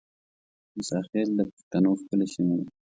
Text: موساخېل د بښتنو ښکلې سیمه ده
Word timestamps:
موساخېل 0.75 1.29
د 1.37 1.39
بښتنو 1.49 1.91
ښکلې 1.99 2.27
سیمه 2.33 2.55
ده 2.59 2.67